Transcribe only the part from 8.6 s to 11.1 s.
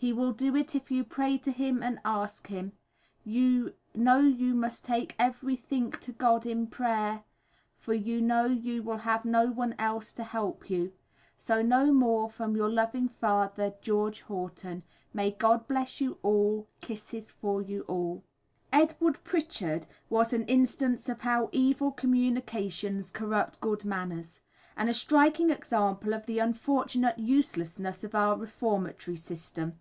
will have no one els to help you now.